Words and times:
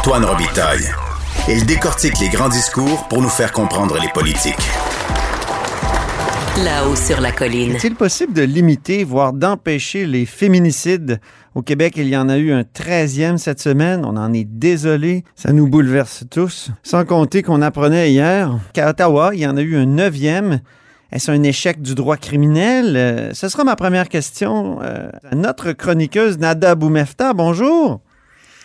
Antoine 0.00 0.24
Robitaille. 0.24 0.86
Il 1.46 1.66
décortique 1.66 2.18
les 2.20 2.30
grands 2.30 2.48
discours 2.48 3.06
pour 3.08 3.20
nous 3.20 3.28
faire 3.28 3.52
comprendre 3.52 3.98
les 4.00 4.08
politiques. 4.08 4.54
Là-haut 6.64 6.96
sur 6.96 7.20
la 7.20 7.32
colline. 7.32 7.72
Est-il 7.72 7.94
possible 7.94 8.32
de 8.32 8.40
limiter, 8.40 9.04
voire 9.04 9.34
d'empêcher 9.34 10.06
les 10.06 10.24
féminicides? 10.24 11.20
Au 11.54 11.60
Québec, 11.60 11.92
il 11.98 12.08
y 12.08 12.16
en 12.16 12.30
a 12.30 12.38
eu 12.38 12.50
un 12.50 12.62
13e 12.62 13.36
cette 13.36 13.60
semaine. 13.60 14.06
On 14.06 14.16
en 14.16 14.32
est 14.32 14.46
désolé. 14.46 15.22
Ça 15.34 15.52
nous 15.52 15.68
bouleverse 15.68 16.24
tous. 16.30 16.70
Sans 16.82 17.04
compter 17.04 17.42
qu'on 17.42 17.60
apprenait 17.60 18.10
hier 18.10 18.58
qu'à 18.72 18.88
Ottawa, 18.88 19.32
il 19.34 19.40
y 19.40 19.46
en 19.46 19.58
a 19.58 19.60
eu 19.60 19.76
un 19.76 19.84
9e. 19.84 20.60
Est-ce 21.12 21.30
un 21.30 21.42
échec 21.42 21.82
du 21.82 21.94
droit 21.94 22.16
criminel? 22.16 22.96
Euh, 22.96 23.34
ce 23.34 23.50
sera 23.50 23.64
ma 23.64 23.76
première 23.76 24.08
question. 24.08 24.78
Euh, 24.80 25.10
notre 25.36 25.72
chroniqueuse 25.72 26.38
Nada 26.38 26.74
Boumefta, 26.74 27.34
bonjour. 27.34 28.00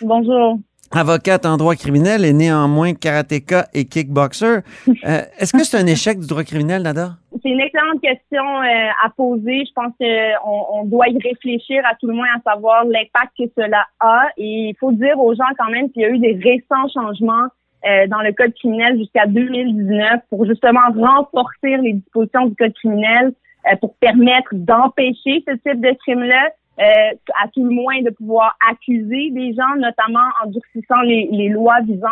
Bonjour. 0.00 0.60
Avocate 0.96 1.44
en 1.44 1.58
droit 1.58 1.74
criminel 1.74 2.24
et 2.24 2.32
néanmoins 2.32 2.94
karatéka 2.94 3.66
et 3.74 3.84
kickboxer. 3.84 4.60
Euh, 4.88 5.20
Est-ce 5.38 5.52
que 5.52 5.62
c'est 5.62 5.76
un 5.76 5.86
échec 5.86 6.18
du 6.18 6.26
droit 6.26 6.42
criminel, 6.42 6.82
Nada? 6.82 7.16
C'est 7.42 7.50
une 7.50 7.60
excellente 7.60 8.00
question 8.00 8.42
euh, 8.42 9.04
à 9.04 9.10
poser. 9.14 9.64
Je 9.66 9.72
pense 9.74 9.92
qu'on 10.00 10.66
on 10.72 10.84
doit 10.84 11.08
y 11.08 11.18
réfléchir 11.18 11.82
à 11.84 11.94
tout 11.96 12.06
le 12.06 12.14
moins 12.14 12.28
à 12.34 12.50
savoir 12.50 12.86
l'impact 12.86 13.32
que 13.38 13.44
cela 13.54 13.84
a. 14.00 14.28
Et 14.38 14.70
il 14.70 14.76
faut 14.80 14.90
dire 14.92 15.18
aux 15.20 15.34
gens 15.34 15.44
quand 15.58 15.70
même 15.70 15.90
qu'il 15.90 16.00
y 16.00 16.04
a 16.06 16.08
eu 16.08 16.18
des 16.18 16.40
récents 16.42 16.88
changements 16.94 17.48
euh, 17.86 18.06
dans 18.06 18.22
le 18.22 18.32
code 18.32 18.54
criminel 18.54 18.96
jusqu'à 18.96 19.26
2019 19.26 20.22
pour 20.30 20.46
justement 20.46 20.80
renforcer 20.96 21.76
les 21.76 21.92
dispositions 21.92 22.46
du 22.46 22.56
code 22.56 22.72
criminel 22.72 23.34
pour 23.80 23.96
permettre 23.96 24.50
d'empêcher 24.52 25.44
ce 25.46 25.52
type 25.56 25.80
de 25.80 25.92
crime-là, 26.04 26.50
euh, 26.78 27.32
à 27.42 27.48
tout 27.52 27.64
le 27.64 27.70
moins 27.70 28.02
de 28.02 28.10
pouvoir 28.10 28.56
accuser 28.70 29.30
des 29.30 29.54
gens, 29.54 29.76
notamment 29.76 30.28
en 30.42 30.50
durcissant 30.50 31.00
les, 31.02 31.28
les 31.32 31.48
lois 31.48 31.80
visant 31.82 32.08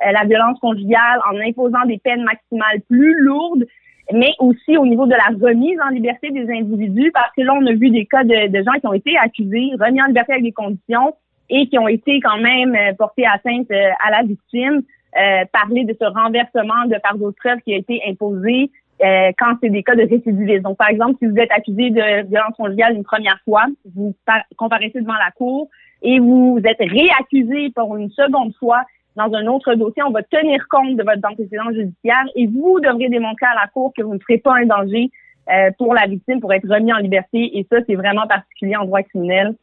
la 0.00 0.24
violence 0.24 0.60
conjugale, 0.60 1.18
en 1.28 1.36
imposant 1.40 1.84
des 1.86 1.98
peines 1.98 2.22
maximales 2.22 2.80
plus 2.88 3.18
lourdes, 3.20 3.66
mais 4.12 4.32
aussi 4.38 4.76
au 4.76 4.86
niveau 4.86 5.06
de 5.06 5.14
la 5.14 5.26
remise 5.44 5.76
en 5.84 5.88
liberté 5.88 6.30
des 6.30 6.48
individus, 6.48 7.10
parce 7.12 7.32
que 7.36 7.42
là, 7.42 7.52
on 7.54 7.66
a 7.66 7.72
vu 7.72 7.90
des 7.90 8.06
cas 8.06 8.22
de, 8.22 8.46
de 8.46 8.62
gens 8.62 8.78
qui 8.78 8.86
ont 8.86 8.92
été 8.92 9.16
accusés, 9.18 9.70
remis 9.80 10.00
en 10.00 10.06
liberté 10.06 10.34
avec 10.34 10.44
des 10.44 10.52
conditions 10.52 11.16
et 11.50 11.66
qui 11.66 11.80
ont 11.80 11.88
été 11.88 12.20
quand 12.20 12.38
même 12.38 12.76
portés 12.96 13.26
atteinte 13.26 13.68
à 13.72 14.10
la 14.12 14.22
victime. 14.22 14.82
Euh, 15.16 15.44
parler 15.52 15.84
de 15.84 15.96
ce 15.98 16.04
renversement 16.04 16.84
de 16.84 16.96
par 17.02 17.16
d'autres 17.16 17.40
qui 17.64 17.72
a 17.72 17.78
été 17.78 18.02
imposé 18.06 18.70
euh, 19.04 19.32
quand 19.38 19.56
c'est 19.62 19.70
des 19.70 19.82
cas 19.82 19.94
de 19.94 20.02
récidivisme. 20.02 20.62
Donc, 20.62 20.76
par 20.76 20.88
exemple, 20.88 21.16
si 21.18 21.26
vous 21.26 21.36
êtes 21.36 21.50
accusé 21.52 21.90
de 21.90 22.26
violence 22.28 22.56
conjugale 22.56 22.96
une 22.96 23.04
première 23.04 23.40
fois, 23.44 23.64
vous 23.94 24.14
comparaissez 24.56 25.00
devant 25.00 25.14
la 25.14 25.30
cour 25.30 25.68
et 26.02 26.18
vous 26.18 26.60
êtes 26.64 26.78
réaccusé 26.78 27.70
pour 27.74 27.96
une 27.96 28.10
seconde 28.10 28.54
fois 28.56 28.82
dans 29.16 29.32
un 29.34 29.46
autre 29.46 29.74
dossier, 29.74 30.02
on 30.04 30.10
va 30.10 30.22
tenir 30.22 30.66
compte 30.68 30.96
de 30.96 31.02
votre 31.02 31.20
antécédent 31.28 31.72
judiciaire 31.72 32.24
et 32.36 32.46
vous 32.46 32.78
devrez 32.80 33.08
démontrer 33.08 33.46
à 33.46 33.54
la 33.54 33.66
cour 33.66 33.92
que 33.96 34.02
vous 34.02 34.14
ne 34.14 34.20
serez 34.20 34.38
pas 34.38 34.54
un 34.56 34.66
danger 34.66 35.10
euh, 35.50 35.70
pour 35.76 35.92
la 35.92 36.06
victime 36.06 36.40
pour 36.40 36.52
être 36.52 36.68
remis 36.68 36.92
en 36.92 36.98
liberté. 36.98 37.58
Et 37.58 37.66
ça, 37.70 37.78
c'est 37.88 37.96
vraiment 37.96 38.26
particulier 38.28 38.76
en 38.76 38.84
droit 38.84 39.02
criminel, 39.02 39.54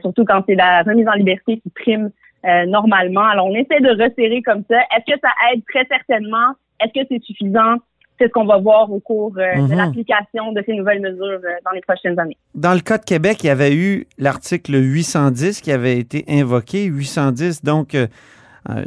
surtout 0.00 0.24
quand 0.24 0.42
c'est 0.48 0.54
la 0.54 0.82
remise 0.82 1.06
en 1.06 1.12
liberté 1.12 1.58
qui 1.58 1.70
prime 1.70 2.10
euh, 2.44 2.66
normalement. 2.66 3.24
Alors, 3.24 3.46
on 3.46 3.54
essaie 3.54 3.80
de 3.80 3.90
resserrer 3.90 4.42
comme 4.42 4.64
ça. 4.68 4.78
Est-ce 4.94 5.14
que 5.14 5.18
ça 5.20 5.30
aide? 5.50 5.62
Très 5.66 5.86
certainement. 5.86 6.52
Est-ce 6.80 6.92
que 6.92 7.06
c'est 7.10 7.22
suffisant? 7.22 7.76
C'est 8.18 8.26
ce 8.26 8.32
qu'on 8.32 8.44
va 8.44 8.58
voir 8.58 8.90
au 8.92 9.00
cours 9.00 9.32
euh, 9.38 9.56
de 9.56 9.72
mhm. 9.72 9.76
l'application 9.76 10.52
de 10.52 10.62
ces 10.64 10.74
nouvelles 10.74 11.00
mesures 11.00 11.40
euh, 11.44 11.58
dans 11.64 11.72
les 11.72 11.80
prochaines 11.80 12.18
années. 12.18 12.36
Dans 12.54 12.74
le 12.74 12.80
cas 12.80 12.98
de 12.98 13.04
Québec, 13.04 13.38
il 13.42 13.48
y 13.48 13.50
avait 13.50 13.74
eu 13.74 14.06
l'article 14.18 14.74
810 14.74 15.60
qui 15.60 15.72
avait 15.72 15.98
été 15.98 16.24
invoqué. 16.28 16.84
810, 16.84 17.62
donc, 17.64 17.96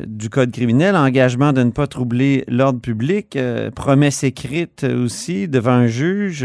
du 0.07 0.29
Code 0.29 0.51
criminel, 0.51 0.95
engagement 0.95 1.53
de 1.53 1.61
ne 1.61 1.71
pas 1.71 1.87
troubler 1.87 2.43
l'ordre 2.47 2.79
public, 2.79 3.37
promesse 3.75 4.23
écrite 4.23 4.83
aussi 4.83 5.47
devant 5.47 5.71
un 5.71 5.87
juge. 5.87 6.41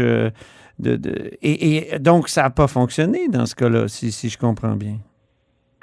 De, 0.79 0.99
et, 1.41 1.97
donc, 1.99 2.29
ça 2.29 2.43
n'a 2.43 2.49
pas 2.49 2.67
fonctionné 2.67 3.27
dans 3.29 3.45
ce 3.45 3.55
cas-là, 3.55 3.87
si, 3.87 4.11
si 4.11 4.29
je 4.29 4.37
comprends 4.37 4.75
bien. 4.75 4.97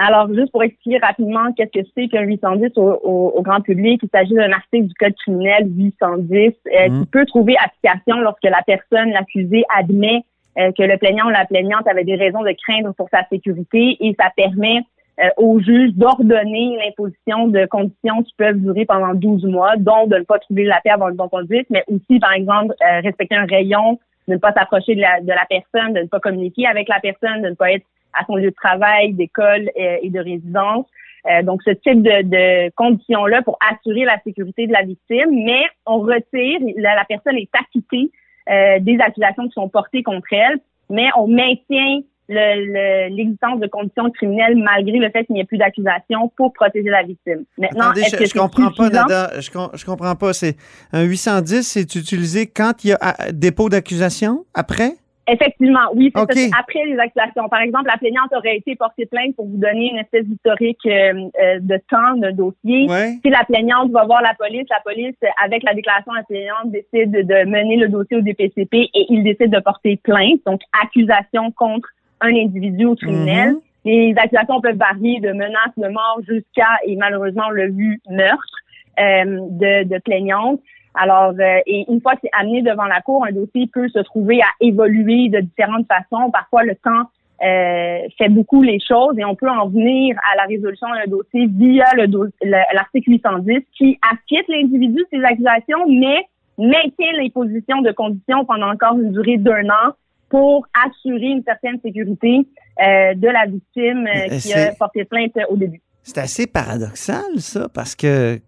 Alors, 0.02 0.32
juste 0.32 0.50
pour 0.50 0.62
expliquer 0.62 0.96
rapidement 0.96 1.52
qu'est-ce 1.52 1.78
que 1.78 1.86
c'est 1.94 2.08
qu'un 2.08 2.22
810 2.22 2.72
au, 2.78 3.42
grand 3.42 3.60
public, 3.60 4.00
il 4.02 4.08
s'agit 4.08 4.32
d'un 4.32 4.50
article 4.50 4.86
du 4.86 4.94
Code 4.94 5.14
criminel 5.14 5.68
810 5.76 6.32
euh, 6.40 6.88
mmh. 6.88 7.00
qui 7.00 7.06
peut 7.10 7.26
trouver 7.26 7.54
application 7.62 8.18
lorsque 8.20 8.44
la 8.44 8.62
personne, 8.66 9.10
l'accusée, 9.10 9.62
admet 9.76 10.24
euh, 10.58 10.72
que 10.72 10.84
le 10.84 10.96
plaignant 10.96 11.26
ou 11.26 11.30
la 11.30 11.44
plaignante 11.44 11.86
avait 11.86 12.04
des 12.04 12.14
raisons 12.14 12.40
de 12.40 12.54
craindre 12.64 12.94
pour 12.94 13.10
sa 13.10 13.26
sécurité 13.28 13.98
et 14.00 14.16
ça 14.18 14.32
permet 14.34 14.80
euh, 15.22 15.28
au 15.36 15.60
juge 15.60 15.92
d'ordonner 15.92 16.78
l'imposition 16.82 17.48
de 17.48 17.66
conditions 17.66 18.22
qui 18.22 18.32
peuvent 18.38 18.56
durer 18.56 18.86
pendant 18.86 19.12
12 19.12 19.44
mois, 19.44 19.76
dont 19.76 20.06
de 20.06 20.16
ne 20.16 20.24
pas 20.24 20.38
trouver 20.38 20.64
la 20.64 20.80
paix 20.82 20.90
avant 20.90 21.08
le 21.08 21.14
bon 21.14 21.28
conduite, 21.28 21.66
mais 21.68 21.84
aussi, 21.88 22.18
par 22.18 22.32
exemple, 22.32 22.74
respecter 23.02 23.36
un 23.36 23.44
rayon, 23.44 23.98
de 24.28 24.34
ne 24.34 24.38
pas 24.38 24.52
s'approcher 24.52 24.94
de 24.94 25.02
la, 25.02 25.20
de 25.20 25.28
la 25.28 25.44
personne, 25.46 25.92
de 25.92 26.00
ne 26.00 26.06
pas 26.06 26.20
communiquer 26.20 26.66
avec 26.66 26.88
la 26.88 27.00
personne, 27.00 27.42
de 27.42 27.50
ne 27.50 27.54
pas 27.54 27.72
être 27.72 27.84
à 28.18 28.24
son 28.26 28.36
lieu 28.36 28.50
de 28.50 28.54
travail, 28.54 29.12
d'école 29.12 29.70
euh, 29.78 29.96
et 30.02 30.10
de 30.10 30.20
résidence. 30.20 30.86
Euh, 31.26 31.42
donc, 31.42 31.62
ce 31.64 31.70
type 31.70 32.02
de, 32.02 32.22
de 32.22 32.70
conditions-là 32.76 33.42
pour 33.42 33.58
assurer 33.70 34.04
la 34.04 34.18
sécurité 34.24 34.66
de 34.66 34.72
la 34.72 34.82
victime, 34.82 35.30
mais 35.44 35.62
on 35.86 35.98
retire, 35.98 36.58
la, 36.76 37.04
personne 37.06 37.36
est 37.36 37.50
acquittée 37.58 38.10
euh, 38.48 38.78
des 38.80 38.98
accusations 39.00 39.46
qui 39.46 39.52
sont 39.52 39.68
portées 39.68 40.02
contre 40.02 40.32
elle, 40.32 40.58
mais 40.88 41.08
on 41.16 41.26
maintient 41.26 42.00
l'existence 42.32 43.58
de 43.58 43.66
conditions 43.66 44.08
criminelles 44.12 44.56
malgré 44.56 44.98
le 44.98 45.10
fait 45.10 45.24
qu'il 45.24 45.34
n'y 45.34 45.40
ait 45.40 45.44
plus 45.44 45.58
d'accusation 45.58 46.30
pour 46.36 46.52
protéger 46.52 46.88
la 46.88 47.02
victime. 47.02 47.44
Maintenant, 47.58 47.92
est-ce 47.92 48.16
que 48.16 48.24
je, 48.24 48.34
comprends 48.34 48.70
pas, 48.70 48.88
Nada, 48.88 49.32
je, 49.40 49.50
je 49.50 49.84
comprends 49.84 50.14
pas. 50.14 50.32
C'est 50.32 50.56
un 50.92 51.02
810, 51.02 51.62
c'est 51.62 51.94
utilisé 51.96 52.46
quand 52.46 52.84
il 52.84 52.90
y 52.90 52.92
a 52.92 53.32
dépôt 53.32 53.68
d'accusation 53.68 54.44
après? 54.54 54.92
Effectivement, 55.30 55.86
oui. 55.94 56.12
C'est 56.30 56.50
après 56.58 56.84
les 56.84 56.98
accusations. 56.98 57.48
Par 57.48 57.60
exemple, 57.60 57.86
la 57.86 57.98
plaignante 57.98 58.32
aurait 58.32 58.56
été 58.56 58.74
portée 58.74 59.06
plainte 59.06 59.36
pour 59.36 59.46
vous 59.46 59.56
donner 59.56 59.90
une 59.92 59.98
espèce 59.98 60.24
d'historique 60.24 60.84
euh, 60.86 61.28
euh, 61.40 61.58
de 61.60 61.80
temps 61.88 62.16
d'un 62.16 62.32
dossier. 62.32 62.88
Si 63.22 63.30
la 63.30 63.44
plaignante 63.44 63.90
va 63.92 64.04
voir 64.04 64.22
la 64.22 64.34
police, 64.34 64.66
la 64.70 64.80
police, 64.84 65.14
avec 65.44 65.62
la 65.62 65.74
déclaration 65.74 66.12
de 66.12 66.18
la 66.18 66.24
plaignante, 66.24 66.72
décide 66.72 67.12
de 67.12 67.48
mener 67.48 67.76
le 67.76 67.88
dossier 67.88 68.16
au 68.16 68.20
DPCP 68.22 68.90
et 68.92 69.06
il 69.08 69.22
décide 69.22 69.50
de 69.50 69.60
porter 69.60 69.98
plainte, 70.02 70.40
donc 70.46 70.60
accusation 70.82 71.52
contre 71.52 71.88
un 72.20 72.34
individu 72.34 72.86
ou 72.86 72.96
criminel. 72.96 73.52
Mhm. 73.52 73.60
Les 73.84 74.14
accusations 74.16 74.60
peuvent 74.60 74.76
varier 74.76 75.20
de 75.20 75.32
menaces 75.32 75.76
de 75.76 75.88
mort 75.88 76.20
jusqu'à, 76.28 76.68
et 76.86 76.96
malheureusement, 76.96 77.48
le 77.50 77.70
vu 77.70 78.00
meurtre 78.10 78.58
euh, 78.98 79.24
de, 79.24 79.84
de 79.84 79.98
plaignante. 80.00 80.60
Alors, 80.94 81.32
euh, 81.38 81.58
et 81.66 81.84
une 81.88 82.00
fois 82.00 82.14
que 82.14 82.20
c'est 82.24 82.30
amené 82.38 82.62
devant 82.62 82.84
la 82.84 83.00
cour, 83.00 83.24
un 83.24 83.32
dossier 83.32 83.68
peut 83.72 83.88
se 83.88 84.00
trouver 84.00 84.40
à 84.42 84.48
évoluer 84.60 85.28
de 85.28 85.40
différentes 85.40 85.86
façons. 85.86 86.30
Parfois, 86.30 86.64
le 86.64 86.74
temps 86.74 87.10
euh, 87.42 88.08
fait 88.18 88.28
beaucoup 88.28 88.62
les 88.62 88.78
choses 88.80 89.18
et 89.18 89.24
on 89.24 89.34
peut 89.34 89.48
en 89.48 89.68
venir 89.68 90.16
à 90.32 90.36
la 90.36 90.44
résolution 90.44 90.88
d'un 90.88 91.08
dossier 91.08 91.46
via 91.46 91.86
le 91.94 92.30
l'article 92.72 93.10
810 93.12 93.60
qui 93.78 93.98
acquitte 94.10 94.46
l'individu 94.48 94.96
de 94.96 95.06
ses 95.18 95.24
accusations, 95.24 95.86
mais 95.88 96.26
maintient 96.58 97.12
les 97.18 97.30
positions 97.30 97.80
de 97.82 97.92
conditions 97.92 98.44
pendant 98.44 98.70
encore 98.70 98.98
une 98.98 99.12
durée 99.12 99.38
d'un 99.38 99.68
an 99.70 99.94
pour 100.28 100.66
assurer 100.86 101.28
une 101.28 101.42
certaine 101.44 101.80
sécurité 101.80 102.46
euh, 102.82 103.14
de 103.14 103.28
la 103.28 103.46
victime 103.46 104.06
qui 104.40 104.52
a 104.52 104.72
porté 104.72 105.04
plainte 105.04 105.32
au 105.48 105.56
début. 105.56 105.80
C'est 106.02 106.18
assez 106.18 106.46
paradoxal, 106.46 107.38
ça, 107.38 107.68
parce 107.72 107.94
que 107.94 108.38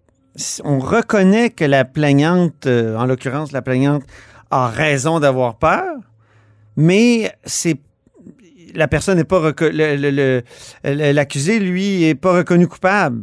on 0.65 0.79
reconnaît 0.79 1.51
que 1.51 1.65
la 1.65 1.85
plaignante, 1.85 2.67
euh, 2.67 2.97
en 2.97 3.05
l'occurrence 3.05 3.53
la 3.53 3.63
plaignante, 3.63 4.03
a 4.51 4.69
raison 4.69 5.21
d'avoir 5.21 5.57
peur, 5.57 5.97
mais 6.77 7.33
c'est 7.45 7.79
la 8.75 8.89
personne 8.89 9.19
n'est 9.19 9.25
pas 9.25 9.53
l'accusé 10.85 11.59
lui 11.59 12.05
est 12.05 12.15
pas 12.15 12.39
reconnu 12.39 12.67
coupable. 12.67 13.23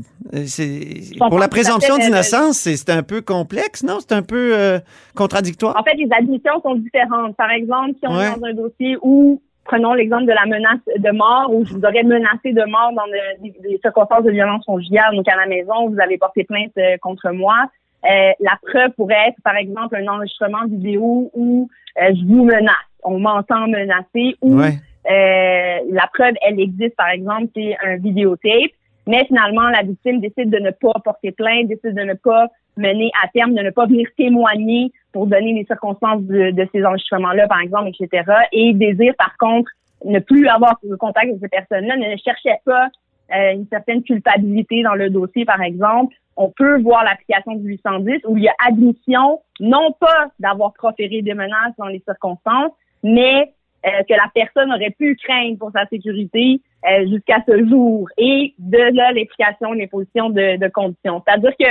pour 1.17 1.39
la 1.39 1.47
présomption 1.47 1.97
d'innocence, 1.97 2.57
c'est 2.57 2.89
un 2.89 3.03
peu 3.03 3.21
complexe, 3.21 3.83
non? 3.83 3.97
C'est 3.99 4.11
un 4.11 4.21
peu 4.21 4.51
euh, 4.53 4.79
contradictoire. 5.15 5.75
En 5.75 5.83
fait, 5.83 5.95
les 5.95 6.07
admissions 6.11 6.61
sont 6.61 6.75
différentes. 6.75 7.35
Par 7.35 7.49
exemple, 7.49 7.93
si 7.99 8.07
on 8.07 8.19
est 8.19 8.39
dans 8.39 8.45
un 8.45 8.53
dossier 8.53 8.97
où 9.01 9.41
prenons 9.69 9.93
l'exemple 9.93 10.25
de 10.25 10.31
la 10.31 10.47
menace 10.47 10.81
de 10.97 11.11
mort 11.11 11.53
où 11.53 11.63
je 11.63 11.73
vous 11.73 11.85
aurais 11.85 12.01
menacé 12.01 12.53
de 12.53 12.65
mort 12.69 12.91
dans 12.95 13.05
des, 13.43 13.79
circonstances 13.83 14.23
de 14.23 14.31
violence 14.31 14.65
conjugale, 14.65 15.15
donc 15.15 15.27
à 15.27 15.35
la 15.35 15.45
maison, 15.45 15.89
vous 15.89 15.99
avez 16.01 16.17
porté 16.17 16.43
plainte 16.43 16.71
euh, 16.79 16.97
contre 16.99 17.29
moi. 17.29 17.55
Euh, 18.03 18.31
la 18.39 18.57
preuve 18.63 18.91
pourrait 18.97 19.27
être, 19.29 19.37
par 19.43 19.55
exemple, 19.55 19.95
un 19.95 20.07
enregistrement 20.07 20.65
vidéo 20.65 21.29
où 21.35 21.69
euh, 22.01 22.09
je 22.09 22.25
vous 22.25 22.45
menace, 22.45 22.89
on 23.03 23.19
m'entend 23.19 23.67
menacer, 23.67 24.35
ou 24.41 24.59
la 24.59 26.07
preuve, 26.13 26.33
elle 26.47 26.59
existe, 26.59 26.95
par 26.95 27.09
exemple, 27.09 27.47
c'est 27.55 27.77
un 27.85 27.97
vidéotape, 27.97 28.71
mais 29.05 29.25
finalement, 29.25 29.69
la 29.69 29.83
victime 29.83 30.19
décide 30.19 30.49
de 30.49 30.59
ne 30.59 30.71
pas 30.71 30.99
porter 31.03 31.31
plainte, 31.31 31.67
décide 31.67 31.93
de 31.93 32.03
ne 32.03 32.13
pas 32.15 32.47
mener 32.79 33.11
à 33.23 33.27
terme, 33.27 33.53
de 33.53 33.61
ne 33.61 33.69
pas 33.69 33.85
venir 33.85 34.07
témoigner 34.17 34.91
pour 35.11 35.27
donner 35.27 35.53
les 35.53 35.65
circonstances 35.65 36.21
de, 36.23 36.67
ces 36.71 36.85
enregistrements-là, 36.85 37.47
par 37.47 37.61
exemple, 37.61 37.89
etc. 37.89 38.23
Et 38.51 38.73
désire, 38.73 39.13
par 39.17 39.35
contre, 39.37 39.69
ne 40.05 40.19
plus 40.19 40.47
avoir 40.47 40.77
de 40.83 40.95
contact 40.95 41.27
avec 41.27 41.39
ces 41.41 41.49
personnes-là, 41.49 41.97
ne 41.97 42.15
cherchait 42.17 42.59
pas 42.65 42.89
une 43.31 43.67
certaine 43.67 44.01
culpabilité 44.01 44.81
dans 44.81 44.95
le 44.95 45.11
dossier, 45.11 45.45
par 45.45 45.61
exemple, 45.61 46.15
on 46.39 46.49
peut 46.49 46.81
voir 46.81 47.03
l'application 47.03 47.55
du 47.55 47.67
810 47.67 48.21
où 48.25 48.37
il 48.37 48.43
y 48.43 48.47
a 48.47 48.55
admission, 48.65 49.41
non 49.59 49.91
pas 49.99 50.31
d'avoir 50.39 50.73
proféré 50.73 51.21
des 51.21 51.33
menaces 51.33 51.75
dans 51.77 51.87
les 51.87 52.01
circonstances, 52.07 52.71
mais 53.03 53.51
euh, 53.85 54.03
que 54.07 54.13
la 54.13 54.31
personne 54.33 54.71
aurait 54.71 54.95
pu 54.97 55.17
craindre 55.17 55.57
pour 55.57 55.71
sa 55.71 55.85
sécurité 55.87 56.61
euh, 56.89 57.07
jusqu'à 57.09 57.43
ce 57.45 57.65
jour. 57.67 58.07
Et 58.17 58.53
de 58.57 58.77
là, 58.77 59.11
l'application 59.11 59.75
des 59.75 59.87
positions 59.87 60.29
de, 60.29 60.57
de 60.57 60.67
conditions. 60.69 61.21
C'est-à-dire 61.25 61.51
que 61.59 61.65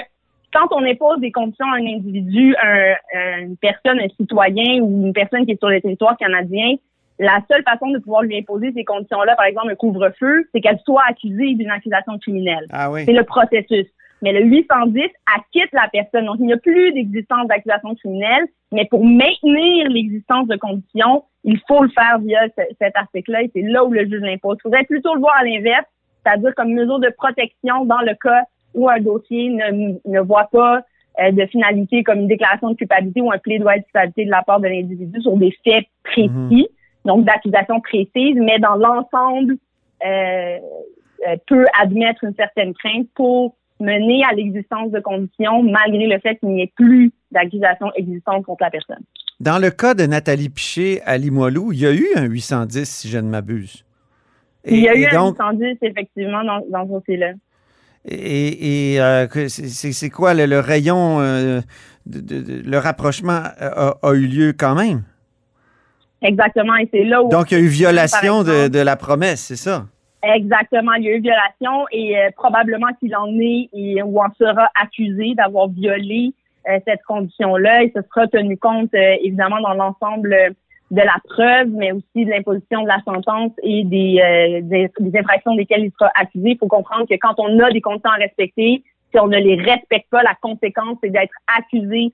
quand 0.53 0.69
on 0.71 0.85
impose 0.85 1.21
des 1.21 1.33
conditions 1.33 1.67
à 1.67 1.77
un 1.77 1.87
individu, 1.87 2.55
un, 2.63 3.41
une 3.43 3.57
personne, 3.57 4.01
un 4.01 4.09
citoyen 4.21 4.81
ou 4.81 5.07
une 5.07 5.13
personne 5.13 5.45
qui 5.45 5.53
est 5.53 5.59
sur 5.59 5.69
le 5.69 5.81
territoire 5.81 6.17
canadien, 6.17 6.77
la 7.19 7.41
seule 7.51 7.63
façon 7.65 7.91
de 7.91 7.99
pouvoir 7.99 8.23
lui 8.23 8.39
imposer 8.39 8.73
ces 8.73 8.85
conditions-là, 8.85 9.35
par 9.37 9.47
exemple 9.47 9.71
un 9.71 9.75
couvre-feu, 9.75 10.49
c'est 10.53 10.61
qu'elle 10.61 10.79
soit 10.85 11.03
accusée 11.09 11.55
d'une 11.55 11.71
accusation 11.71 12.19
criminelle. 12.19 12.67
Ah 12.71 12.91
oui. 12.91 13.05
C'est 13.05 13.13
le 13.13 13.25
processus. 13.25 13.87
Mais 14.23 14.33
le 14.33 14.45
810 14.45 15.03
acquitte 15.37 15.73
la 15.73 15.89
personne. 15.93 16.27
Donc, 16.27 16.37
il 16.41 16.47
n'y 16.47 16.53
a 16.53 16.57
plus 16.57 16.93
d'existence 16.93 17.47
d'accusation 17.47 17.95
criminelle, 17.95 18.47
mais 18.73 18.85
pour 18.87 19.05
maintenir 19.05 19.89
l'existence 19.89 20.49
de 20.49 20.57
conditions, 20.57 21.25
il 21.45 21.61
faut 21.69 21.83
le 21.83 21.89
faire 21.91 22.19
via 22.19 22.41
cet 22.81 22.97
article-là 22.97 23.43
et 23.43 23.51
c'est 23.55 23.63
là 23.63 23.85
où 23.85 23.93
le 23.93 24.05
juge 24.05 24.21
l'impose. 24.21 24.57
Il 24.59 24.63
faudrait 24.63 24.85
plutôt 24.85 25.15
le 25.15 25.21
voir 25.21 25.37
à 25.39 25.45
l'inverse, 25.45 25.87
c'est-à-dire 26.25 26.53
comme 26.57 26.73
mesure 26.73 26.99
de 26.99 27.11
protection 27.17 27.85
dans 27.85 28.01
le 28.01 28.15
cas 28.21 28.43
où 28.79 28.89
un 28.89 29.01
dossier 29.01 29.51
ne, 29.51 29.99
ne 30.05 30.21
voit 30.21 30.49
pas 30.51 30.83
euh, 31.21 31.33
de 31.33 31.47
finalité 31.47 32.05
comme 32.05 32.21
une 32.21 32.29
déclaration 32.29 32.71
de 32.71 32.77
culpabilité 32.77 33.21
ou 33.21 33.33
un 33.33 33.39
plaidoyer 33.39 33.81
de 33.81 33.85
culpabilité 33.85 34.25
de 34.25 34.31
la 34.31 34.43
part 34.43 34.61
de 34.61 34.69
l'individu 34.69 35.21
sur 35.21 35.37
des 35.37 35.53
faits 35.65 35.85
précis, 36.05 36.31
mhm. 36.31 36.65
donc 37.05 37.25
d'accusation 37.25 37.81
précise, 37.81 38.37
mais 38.37 38.59
dans 38.61 38.77
l'ensemble 38.77 39.57
euh, 40.07 40.59
euh, 41.29 41.37
peut 41.49 41.67
admettre 41.81 42.23
une 42.23 42.35
certaine 42.35 42.73
crainte 42.75 43.09
pour 43.17 43.57
mener 43.81 44.23
à 44.31 44.33
l'existence 44.33 44.93
de 44.93 45.01
conditions 45.01 45.65
malgré 45.65 46.07
le 46.07 46.21
fait 46.21 46.37
qu'il 46.37 46.51
n'y 46.51 46.63
ait 46.63 46.73
plus 46.77 47.11
d'accusation 47.33 47.91
existante 47.97 48.45
contre 48.45 48.63
la 48.63 48.71
personne. 48.71 49.03
Dans 49.41 49.61
le 49.61 49.71
cas 49.71 49.95
de 49.95 50.07
Nathalie 50.07 50.49
Piché 50.49 51.01
à 51.05 51.19
Limoilou, 51.19 51.73
il 51.73 51.81
y 51.81 51.87
a 51.87 51.93
eu 51.93 52.07
un 52.15 52.25
810, 52.25 52.89
si 52.89 53.09
je 53.09 53.19
ne 53.19 53.29
m'abuse. 53.29 53.85
Il 54.65 54.81
y 54.81 54.89
a 54.89 54.95
eu 54.97 55.05
un 55.07 55.31
810, 55.31 55.79
effectivement, 55.83 56.45
dans, 56.45 56.61
dans 56.71 56.85
ce 56.85 56.93
dossier-là. 56.93 57.33
Et, 58.05 59.01
euh, 59.01 59.27
c'est 59.49 60.11
quoi 60.11 60.35
le, 60.35 60.61
rayon, 60.61 61.21
euh, 61.21 61.61
de, 62.07 62.63
le 62.65 62.79
rapprochement 62.79 63.43
a, 63.61 64.13
eu 64.15 64.27
lieu 64.27 64.53
quand 64.59 64.75
même? 64.75 65.03
Exactement, 66.23 66.77
et 66.77 66.89
c'est 66.93 67.05
là 67.05 67.23
où... 67.23 67.29
Donc, 67.29 67.51
il 67.51 67.59
y 67.59 67.61
a 67.61 67.65
eu 67.65 67.69
violation 67.69 68.43
de 68.43 68.79
la 68.79 68.97
promesse, 68.97 69.41
c'est 69.41 69.57
ça? 69.57 69.85
Exactement, 70.23 70.95
il 70.95 71.05
y 71.05 71.09
a 71.09 71.13
eu 71.13 71.21
violation 71.21 71.87
et 71.93 72.19
euh, 72.19 72.31
probablement 72.37 72.89
qu'il 72.99 73.15
en 73.15 73.39
est 73.39 73.69
et, 73.73 74.03
ou 74.03 74.19
en 74.21 74.27
sera 74.37 74.69
accusé 74.81 75.35
d'avoir 75.37 75.69
violé 75.69 76.33
euh, 76.69 76.79
cette 76.87 77.03
condition-là 77.05 77.85
et 77.85 77.93
ce 77.95 78.03
sera 78.03 78.27
tenu 78.27 78.57
compte 78.59 78.93
euh, 78.95 79.15
évidemment 79.23 79.61
dans 79.61 79.75
l'ensemble 79.75 80.35
de 80.91 81.01
la 81.01 81.17
preuve, 81.29 81.69
mais 81.69 81.93
aussi 81.93 82.25
de 82.25 82.31
l'imposition 82.31 82.83
de 82.83 82.89
la 82.89 83.01
sentence 83.05 83.53
et 83.63 83.85
des, 83.85 84.63
des, 84.63 85.19
infractions 85.19 85.55
desquelles 85.55 85.85
il 85.85 85.93
sera 85.93 86.11
accusé. 86.15 86.51
Il 86.51 86.59
faut 86.59 86.67
comprendre 86.67 87.07
que 87.07 87.15
quand 87.15 87.35
on 87.39 87.59
a 87.61 87.71
des 87.71 87.81
conditions 87.81 88.11
à 88.11 88.17
respecter, 88.17 88.83
si 89.13 89.21
on 89.21 89.27
ne 89.27 89.37
les 89.37 89.57
respecte 89.57 90.09
pas, 90.11 90.23
la 90.23 90.35
conséquence, 90.41 90.97
c'est 91.03 91.11
d'être 91.11 91.35
accusé 91.59 92.13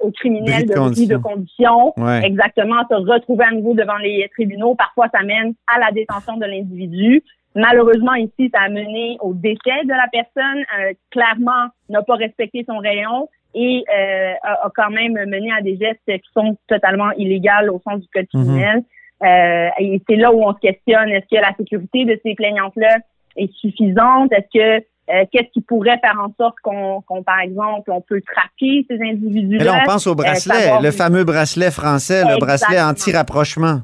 au 0.00 0.10
criminel 0.10 0.64
de 0.64 0.72
conditions. 0.72 1.18
de 1.18 1.22
conditions. 1.22 1.94
Exactement, 2.22 2.80
se 2.88 2.94
retrouver 2.94 3.44
à 3.44 3.50
nouveau 3.50 3.74
devant 3.74 3.98
les 3.98 4.26
tribunaux. 4.32 4.74
Parfois, 4.74 5.08
ça 5.14 5.22
mène 5.22 5.52
à 5.66 5.78
la 5.78 5.92
détention 5.92 6.38
de 6.38 6.46
l'individu. 6.46 7.22
Malheureusement, 7.56 8.14
ici, 8.14 8.50
ça 8.52 8.60
a 8.60 8.68
mené 8.68 9.16
au 9.20 9.32
décès 9.32 9.84
de 9.84 9.88
la 9.88 10.06
personne. 10.12 10.62
Euh, 10.78 10.92
clairement, 11.10 11.68
n'a 11.88 12.02
pas 12.02 12.14
respecté 12.14 12.64
son 12.68 12.76
rayon 12.76 13.28
et 13.56 13.84
euh, 13.92 14.32
a, 14.42 14.70
quand 14.76 14.90
même 14.90 15.12
mené 15.12 15.50
à 15.58 15.62
des 15.62 15.76
gestes 15.76 16.00
qui 16.06 16.30
sont 16.34 16.56
totalement 16.68 17.10
illégaux 17.12 17.72
au 17.72 17.80
sens 17.88 18.00
du 18.00 18.08
code 18.12 18.26
mhm. 18.32 18.44
criminel. 18.44 18.82
Euh, 19.22 19.68
et 19.78 20.02
c'est 20.08 20.16
là 20.16 20.30
où 20.32 20.42
on 20.42 20.52
se 20.52 20.60
questionne 20.60 21.08
est-ce 21.08 21.24
que 21.34 21.40
la 21.40 21.54
sécurité 21.56 22.04
de 22.04 22.20
ces 22.22 22.34
plaignantes-là 22.34 22.98
est 23.36 23.52
suffisante? 23.54 24.30
Est-ce 24.32 24.80
que 24.80 24.84
qu'est-ce 25.32 25.50
qui 25.52 25.62
pourrait 25.62 25.98
faire 25.98 26.18
en 26.20 26.32
sorte 26.36 26.56
qu'on, 26.62 27.02
par 27.22 27.40
exemple, 27.40 27.90
on 27.90 28.02
peut 28.02 28.20
traquer 28.20 28.84
ces 28.90 29.00
individus-là? 29.00 29.64
Là, 29.64 29.80
on 29.82 29.86
pense 29.86 30.06
au 30.06 30.14
bracelet, 30.14 30.82
le 30.82 30.90
fameux 30.90 31.24
bracelet 31.24 31.70
français, 31.70 32.24
le 32.24 32.38
bracelet 32.38 32.80
anti-rapprochement. 32.80 33.80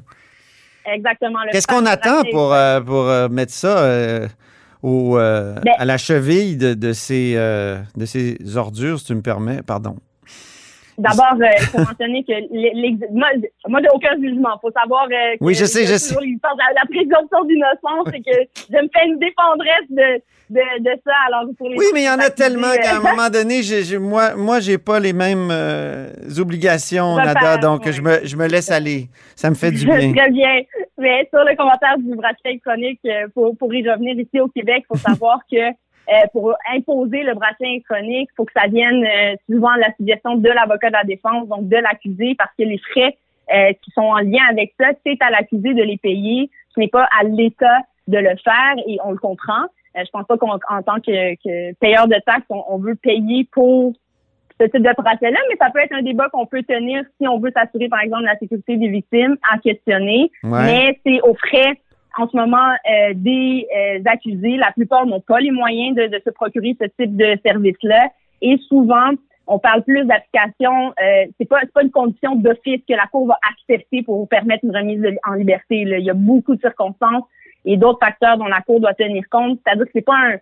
Exactement. 0.85 1.39
Qu'est-ce 1.51 1.67
qu'on 1.67 1.85
attend 1.85 2.23
pour, 2.31 2.53
euh, 2.53 2.81
pour 2.81 3.07
euh, 3.07 3.29
mettre 3.29 3.53
ça 3.53 3.83
euh, 4.83 5.55
au, 5.55 5.61
ben 5.61 5.73
à 5.77 5.85
la 5.85 5.97
cheville 5.97 6.57
de, 6.57 6.73
de 6.73 6.93
ces, 6.93 7.35
de 7.35 8.05
ces 8.05 8.37
ordures, 8.55 8.99
si 8.99 9.05
tu 9.05 9.15
me 9.15 9.21
permets? 9.21 9.61
Pardon. 9.61 9.95
D'abord, 10.97 11.35
il 11.37 11.65
faut 11.65 11.79
mentionner 11.79 12.23
que 12.23 13.13
moi, 13.13 13.29
moi 13.67 13.79
j'ai 13.81 13.89
aucun 13.93 14.15
jugement. 14.21 14.49
Il 14.57 14.61
faut 14.61 14.71
savoir 14.71 15.07
que 15.07 15.37
oui, 15.41 15.53
je 15.55 15.65
sais, 15.65 15.85
je 15.85 15.95
sais. 15.95 16.15
La, 16.15 16.73
la 16.75 16.85
présomption 16.85 17.43
d'innocence, 17.45 18.07
c'est 18.11 18.21
que 18.21 18.37
je 18.69 18.77
me 18.77 18.89
fais 18.93 19.05
une 19.07 19.19
défendresse 19.19 19.89
de 19.89 20.21
de, 20.53 20.89
ça. 21.05 21.13
Alors, 21.27 21.49
pour 21.57 21.69
les 21.69 21.77
oui, 21.77 21.85
mais 21.93 22.01
il 22.01 22.05
y 22.05 22.09
en 22.09 22.19
a 22.19 22.29
tellement 22.29 22.73
qu'à 22.81 22.97
un 22.97 22.99
moment 22.99 23.29
donné, 23.29 23.63
j'ai, 23.63 23.97
moi, 23.97 24.35
moi, 24.35 24.59
j'ai 24.59 24.77
pas 24.77 24.99
les 24.99 25.13
mêmes 25.13 25.49
euh, 25.51 26.09
obligations, 26.37 27.15
Nada, 27.15 27.57
donc 27.57 27.89
je, 27.89 28.01
me, 28.01 28.19
je 28.23 28.35
me 28.35 28.47
laisse 28.47 28.71
aller. 28.71 29.07
Ça 29.35 29.49
me 29.49 29.55
fait 29.55 29.71
du 29.71 29.85
bien. 29.85 30.13
Très 30.13 30.31
bien. 30.31 30.61
Mais 30.97 31.27
sur 31.33 31.43
le 31.43 31.55
commentaire 31.55 31.97
du 31.97 32.15
bracelet 32.15 32.51
électronique, 32.51 32.99
euh, 33.05 33.27
pour, 33.33 33.57
pour 33.57 33.73
y 33.73 33.87
revenir 33.89 34.17
ici 34.19 34.39
au 34.39 34.47
Québec, 34.47 34.83
il 34.89 34.97
faut 34.97 35.09
savoir 35.09 35.39
que 35.51 35.71
euh, 36.09 36.27
pour 36.31 36.53
imposer 36.73 37.23
le 37.23 37.33
bracelet 37.33 37.69
électronique, 37.69 38.29
il 38.31 38.35
faut 38.35 38.45
que 38.45 38.53
ça 38.55 38.67
vienne 38.67 39.05
souvent 39.49 39.73
la 39.75 39.93
suggestion 39.95 40.35
de 40.35 40.49
l'avocat 40.49 40.89
de 40.89 40.93
la 40.93 41.03
défense, 41.03 41.47
donc 41.47 41.67
de 41.67 41.77
l'accusé, 41.77 42.35
parce 42.37 42.51
que 42.57 42.63
les 42.63 42.77
frais 42.77 43.17
qui 43.83 43.91
sont 43.91 44.01
en 44.01 44.19
lien 44.19 44.43
avec 44.49 44.73
ça, 44.79 44.91
c'est 45.05 45.21
à 45.21 45.29
l'accusé 45.29 45.73
de 45.73 45.83
les 45.83 45.97
payer. 45.97 46.49
Ce 46.73 46.79
n'est 46.79 46.87
pas 46.87 47.07
à 47.19 47.23
l'État 47.23 47.79
de 48.07 48.17
le 48.17 48.35
faire 48.43 48.75
et 48.87 48.97
on 49.03 49.11
le 49.11 49.17
comprend. 49.17 49.63
Euh, 49.95 50.01
je 50.05 50.09
pense 50.11 50.25
pas 50.25 50.37
qu'en 50.37 50.57
tant 50.57 50.99
que, 50.99 51.73
payeur 51.73 52.07
de 52.07 52.15
taxes, 52.25 52.45
on, 52.49 52.77
veut 52.77 52.95
payer 52.95 53.47
pour 53.51 53.93
ce 54.59 54.65
type 54.65 54.83
de 54.83 54.93
procès-là, 54.93 55.39
mais 55.49 55.57
ça 55.59 55.69
peut 55.71 55.79
être 55.79 55.93
un 55.93 56.01
débat 56.01 56.29
qu'on 56.29 56.45
peut 56.45 56.63
tenir 56.63 57.03
si 57.19 57.27
on 57.27 57.39
veut 57.39 57.51
s'assurer, 57.55 57.89
par 57.89 58.01
exemple, 58.01 58.23
de 58.23 58.27
la 58.27 58.37
sécurité 58.37 58.77
des 58.77 58.87
victimes 58.87 59.37
à 59.51 59.57
questionner. 59.57 60.31
Mais 60.43 60.99
c'est 61.05 61.21
aux 61.21 61.35
frais 61.35 61.79
en 62.17 62.27
ce 62.27 62.37
moment 62.37 62.71
euh, 62.89 63.13
des 63.15 63.67
euh, 63.75 63.99
accusés. 64.05 64.57
La 64.57 64.71
plupart 64.71 65.05
n'ont 65.05 65.21
pas 65.21 65.39
les 65.39 65.51
moyens 65.51 65.95
de, 65.95 66.21
se 66.23 66.29
procurer 66.29 66.75
ce 66.79 66.85
type 66.99 67.15
de 67.15 67.37
service-là. 67.45 68.09
Et 68.41 68.57
souvent, 68.67 69.11
on 69.47 69.59
parle 69.59 69.83
plus 69.83 70.05
d'application. 70.05 70.93
Euh, 71.01 71.25
c'est 71.37 71.47
pas 71.47 71.61
pas 71.73 71.83
une 71.83 71.91
condition 71.91 72.35
d'office 72.35 72.81
que 72.87 72.93
la 72.93 73.07
cour 73.11 73.27
va 73.27 73.37
accepter 73.49 74.03
pour 74.03 74.17
vous 74.17 74.25
permettre 74.25 74.63
une 74.63 74.75
remise 74.75 75.03
en 75.27 75.33
liberté. 75.33 75.81
Il 75.81 75.99
y 75.99 76.09
a 76.09 76.13
beaucoup 76.13 76.55
de 76.55 76.61
circonstances 76.61 77.23
et 77.65 77.77
d'autres 77.77 77.99
facteurs 77.99 78.37
dont 78.37 78.45
la 78.45 78.61
Cour 78.61 78.79
doit 78.79 78.93
tenir 78.93 79.23
compte. 79.29 79.59
C'est-à-dire 79.65 79.85
que 79.85 79.91
c'est 79.93 80.01
pas 80.01 80.17
un, 80.17 80.37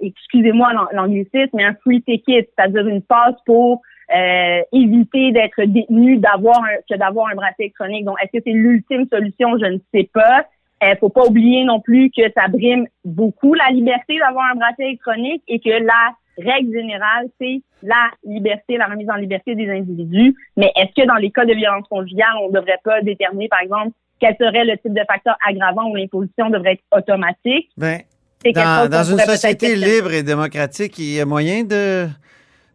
excusez-moi 0.00 0.88
l'anglicisme, 0.92 1.50
mais 1.54 1.64
un 1.64 1.74
free 1.82 2.02
ticket, 2.02 2.48
c'est-à-dire 2.56 2.86
une 2.86 3.02
passe 3.02 3.34
pour 3.44 3.82
euh, 4.14 4.60
éviter 4.72 5.32
d'être 5.32 5.62
détenu, 5.64 6.18
d'avoir 6.18 6.62
que 6.88 6.96
d'avoir 6.96 7.28
un 7.30 7.34
bracelet 7.34 7.66
électronique. 7.66 8.04
Donc, 8.04 8.16
est-ce 8.22 8.38
que 8.38 8.44
c'est 8.44 8.52
l'ultime 8.52 9.06
solution? 9.10 9.58
Je 9.58 9.66
ne 9.66 9.78
sais 9.92 10.08
pas. 10.12 10.46
Il 10.80 10.88
euh, 10.88 10.94
faut 11.00 11.08
pas 11.08 11.26
oublier 11.26 11.64
non 11.64 11.80
plus 11.80 12.10
que 12.16 12.22
ça 12.36 12.48
brime 12.48 12.86
beaucoup 13.04 13.54
la 13.54 13.70
liberté 13.70 14.18
d'avoir 14.18 14.52
un 14.52 14.54
bracelet 14.54 14.86
électronique 14.86 15.42
et 15.48 15.58
que 15.58 15.70
la 15.70 16.14
règle 16.38 16.72
générale, 16.72 17.28
c'est 17.40 17.62
la 17.82 18.10
liberté, 18.24 18.76
la 18.76 18.86
remise 18.86 19.10
en 19.10 19.16
liberté 19.16 19.54
des 19.54 19.68
individus. 19.68 20.34
Mais 20.56 20.72
est-ce 20.76 21.00
que 21.00 21.06
dans 21.06 21.16
les 21.16 21.30
cas 21.30 21.44
de 21.44 21.54
violence 21.54 21.86
conjugale, 21.88 22.28
on 22.42 22.48
ne 22.48 22.54
devrait 22.54 22.78
pas 22.84 23.00
déterminer, 23.02 23.48
par 23.48 23.60
exemple, 23.60 23.90
quel 24.20 24.36
serait 24.36 24.64
le 24.64 24.76
type 24.78 24.94
de 24.94 25.02
facteur 25.08 25.36
aggravant 25.46 25.90
où 25.90 25.96
l'imposition 25.96 26.50
devrait 26.50 26.72
être 26.72 26.84
automatique? 26.92 27.70
Ben, 27.76 28.00
dans, 28.44 29.04
une 29.04 29.18
société 29.18 29.74
libre 29.74 30.12
et 30.12 30.22
démocratique, 30.22 30.98
il 30.98 31.14
y 31.14 31.20
a 31.20 31.26
moyen 31.26 31.64
de, 31.64 32.06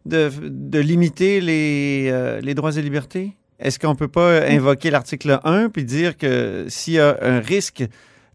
de, 0.04 0.78
limiter 0.78 1.40
les, 1.40 2.08
euh, 2.10 2.40
les 2.40 2.54
droits 2.54 2.76
et 2.76 2.82
libertés? 2.82 3.32
Est-ce 3.60 3.78
qu'on 3.78 3.90
ne 3.90 3.96
peut 3.96 4.08
pas 4.08 4.42
invoquer 4.46 4.90
l'article 4.90 5.38
1 5.44 5.68
puis 5.68 5.84
dire 5.84 6.16
que 6.16 6.66
s'il 6.68 6.94
y 6.94 7.00
a 7.00 7.16
un 7.22 7.40
risque 7.40 7.84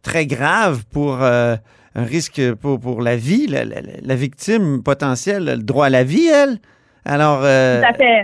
très 0.02 0.26
grave 0.26 0.84
pour 0.92 1.22
euh, 1.22 1.56
un 1.96 2.04
risque 2.04 2.54
pour, 2.56 2.80
pour 2.80 3.02
la 3.02 3.16
vie, 3.16 3.48
la, 3.48 3.64
la, 3.66 4.16
victime 4.16 4.82
potentielle, 4.82 5.46
le 5.46 5.58
droit 5.58 5.88
à 5.88 5.90
la 5.90 6.04
vie, 6.04 6.28
elle, 6.28 6.60
alors, 7.06 7.42
euh, 7.44 7.82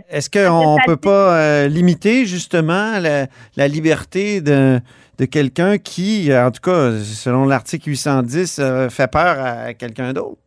est-ce 0.09 0.29
qu'on 0.29 0.75
ne 0.75 0.85
peut 0.85 0.97
pas 0.97 1.35
euh, 1.35 1.67
limiter 1.67 2.25
justement 2.25 2.99
la, 2.99 3.67
liberté 3.67 4.41
de, 4.41 4.79
de 5.17 5.25
quelqu'un 5.25 5.77
qui, 5.77 6.29
en 6.35 6.51
tout 6.51 6.61
cas, 6.61 6.91
selon 7.03 7.45
l'article 7.45 7.89
810, 7.89 8.59
euh, 8.59 8.89
fait 8.89 9.07
peur 9.07 9.37
à 9.39 9.73
quelqu'un 9.73 10.13
d'autre? 10.13 10.37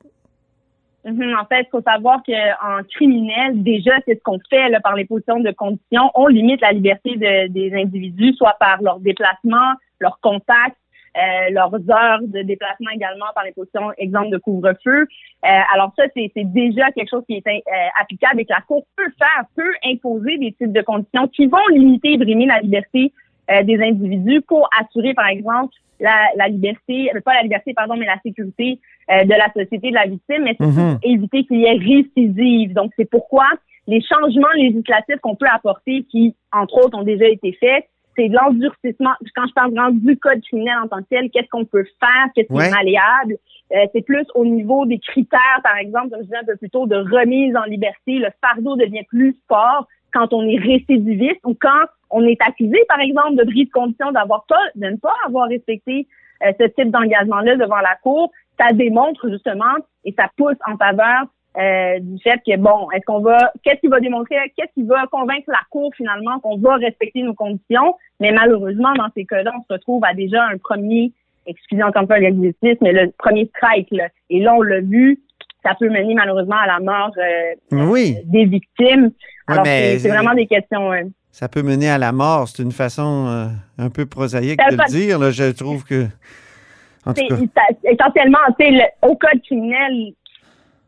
Mhm, 1.08 1.36
en 1.40 1.46
fait, 1.46 1.62
il 1.62 1.70
faut 1.70 1.80
savoir 1.80 2.22
qu'en 2.22 2.82
criminel, 2.94 3.62
déjà, 3.62 3.92
c'est 4.04 4.16
ce 4.16 4.22
qu'on 4.22 4.38
fait 4.50 4.68
là, 4.68 4.80
par 4.80 4.94
les 4.94 5.06
positions 5.06 5.40
de 5.40 5.50
conditions. 5.52 6.10
On 6.14 6.26
limite 6.26 6.60
la 6.60 6.72
liberté 6.72 7.16
des 7.16 7.72
individus, 7.74 8.34
soit 8.34 8.56
par 8.60 8.82
leur 8.82 9.00
déplacement, 9.00 9.72
leur 10.00 10.20
contact, 10.20 10.76
euh, 11.16 11.50
leurs 11.50 11.72
heures 11.90 12.20
de 12.22 12.42
déplacement 12.42 12.90
également 12.90 13.26
par 13.34 13.44
les 13.44 13.52
positions, 13.52 13.90
exemple 13.96 14.30
de 14.30 14.36
couvre-feu. 14.36 15.00
Euh, 15.00 15.60
alors 15.74 15.92
ça, 15.96 16.04
c'est 16.14 16.30
déjà 16.36 16.90
quelque 16.92 17.10
chose 17.10 17.24
qui 17.26 17.34
est 17.34 17.46
euh, 17.46 17.60
applicable 18.00 18.40
et 18.40 18.44
que 18.44 18.52
la 18.52 18.60
Cour 18.60 18.84
peut 18.94 19.10
faire, 19.18 19.44
peut 19.56 19.72
imposer 19.84 20.36
des 20.36 20.52
types 20.52 20.72
de 20.72 20.82
conditions 20.82 21.26
qui 21.28 21.46
vont 21.46 21.66
limiter 21.70 22.12
et 22.12 22.18
brimer 22.18 22.46
la 22.46 22.60
liberté 22.60 23.12
des 23.64 23.82
individus 23.82 24.42
pour 24.42 24.68
assurer, 24.78 25.14
par 25.14 25.28
exemple, 25.28 25.74
la, 26.00 26.28
la 26.36 26.48
liberté, 26.48 27.10
pas 27.24 27.34
la 27.34 27.42
liberté, 27.42 27.74
pardon, 27.74 27.96
mais 27.96 28.06
la 28.06 28.20
sécurité 28.22 28.78
de 29.08 29.28
la 29.30 29.50
société 29.52 29.90
de 29.90 29.94
la 29.94 30.06
victime, 30.06 30.44
mais 30.44 30.56
Mhm. 30.60 30.98
éviter 31.02 31.44
qu'il 31.44 31.60
y 31.60 31.64
ait 31.64 31.72
récidive. 31.78 32.72
Donc, 32.74 32.92
c'est 32.96 33.08
pourquoi 33.10 33.46
les 33.86 34.02
changements 34.02 34.52
législatifs 34.54 35.18
qu'on 35.22 35.34
peut 35.34 35.48
apporter, 35.52 36.04
qui, 36.10 36.34
entre 36.52 36.84
autres, 36.84 36.96
ont 36.98 37.02
déjà 37.04 37.26
été 37.26 37.52
faits, 37.58 37.86
c'est 38.16 38.28
de 38.28 38.34
l'endurcissement. 38.34 39.12
Quand 39.34 39.46
je 39.48 39.54
parle 39.54 39.72
du 39.98 40.18
code 40.18 40.42
criminel 40.42 40.74
en 40.84 40.88
tant 40.88 40.98
que 40.98 41.08
tel, 41.08 41.30
qu'est-ce 41.30 41.48
qu'on 41.48 41.64
peut 41.64 41.86
faire, 41.98 42.26
qu'est-ce 42.34 42.48
qui 42.48 42.52
Ouais. 42.52 42.66
est 42.68 42.70
malléable? 42.70 43.36
Euh, 43.74 43.86
c'est 43.94 44.02
plus 44.04 44.26
au 44.34 44.44
niveau 44.44 44.86
des 44.86 44.98
critères, 44.98 45.60
par 45.62 45.76
exemple, 45.76 46.10
comme 46.10 46.20
je 46.20 46.24
disais 46.24 46.36
un 46.36 46.44
peu 46.44 46.56
plus 46.56 46.70
tôt, 46.70 46.86
de 46.86 46.96
remise 46.96 47.56
en 47.56 47.64
liberté. 47.64 48.18
Le 48.18 48.28
fardeau 48.44 48.76
devient 48.76 49.04
plus 49.08 49.36
fort 49.48 49.86
quand 50.18 50.32
on 50.32 50.42
est 50.48 50.58
récidiviste 50.58 51.40
ou 51.44 51.54
quand 51.54 51.86
on 52.10 52.24
est 52.24 52.40
accusé, 52.40 52.76
par 52.88 53.00
exemple, 53.00 53.36
de 53.36 53.44
bris 53.44 53.66
de 53.66 53.70
condition, 53.70 54.10
d'avoir 54.12 54.44
pas, 54.46 54.60
de 54.74 54.86
ne 54.86 54.96
pas 54.96 55.14
avoir 55.26 55.48
respecté 55.48 56.06
euh, 56.44 56.52
ce 56.58 56.66
type 56.66 56.90
d'engagement-là 56.90 57.56
devant 57.56 57.78
la 57.78 57.96
Cour. 58.02 58.32
Ça 58.58 58.72
démontre 58.72 59.28
justement 59.28 59.74
et 60.04 60.14
ça 60.18 60.28
pousse 60.36 60.56
en 60.66 60.76
faveur 60.76 61.26
euh, 61.58 61.98
du 62.00 62.20
fait 62.22 62.40
que 62.46 62.56
bon, 62.56 62.90
est-ce 62.90 63.04
qu'on 63.04 63.20
va, 63.20 63.52
qu'est-ce 63.62 63.80
qui 63.80 63.88
va 63.88 64.00
démontrer, 64.00 64.36
qu'est-ce 64.56 64.72
qui 64.74 64.86
va 64.86 65.06
convaincre 65.06 65.48
la 65.48 65.60
Cour 65.70 65.92
finalement 65.96 66.40
qu'on 66.40 66.58
va 66.58 66.76
respecter 66.76 67.22
nos 67.22 67.34
conditions, 67.34 67.94
mais 68.20 68.32
malheureusement 68.32 68.92
dans 68.94 69.08
ces 69.14 69.24
cas-là, 69.24 69.52
on 69.56 69.62
se 69.62 69.72
retrouve 69.72 70.04
à 70.04 70.14
déjà 70.14 70.44
un 70.44 70.58
premier, 70.58 71.12
excusez 71.46 71.82
encore 71.82 72.02
une 72.02 72.08
fois 72.08 72.18
l'exercice, 72.18 72.78
mais 72.80 72.92
le 72.92 73.12
premier 73.18 73.50
strike 73.56 73.88
là. 73.90 74.08
et 74.30 74.40
là 74.40 74.54
on 74.54 74.62
l'a 74.62 74.80
vu, 74.80 75.20
ça 75.64 75.74
peut 75.74 75.88
mener 75.88 76.14
malheureusement 76.14 76.56
à 76.56 76.66
la 76.66 76.80
mort 76.80 77.12
euh, 77.18 77.86
Oui, 77.90 78.16
des 78.24 78.44
victimes. 78.44 79.10
Alors 79.48 79.66
c'est 79.66 80.08
vraiment 80.08 80.34
des 80.34 80.46
questions. 80.46 80.92
euh, 80.92 81.02
ça 81.30 81.48
peut 81.48 81.62
mener 81.62 81.88
à 81.88 81.98
la 81.98 82.12
mort. 82.12 82.48
C'est 82.48 82.62
une 82.62 82.72
façon 82.72 83.26
euh, 83.28 83.46
un 83.78 83.90
peu 83.90 84.06
prosaïque 84.06 84.60
Ça 84.60 84.70
de 84.70 84.76
le 84.76 84.88
dire. 84.88 85.18
là. 85.18 85.30
Je 85.30 85.50
trouve 85.52 85.84
que. 85.84 86.06
En 87.06 87.14
tout 87.14 87.26
cas. 87.28 87.36
ça- 87.36 87.90
essentiellement, 87.90 88.38
le- 88.58 89.08
au 89.08 89.14
code 89.16 89.40
criminel, 89.42 90.12